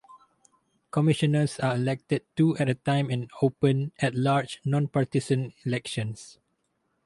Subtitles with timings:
[0.89, 6.39] Commissioners are elected two at a time in open, at-large, nonpartisan elections.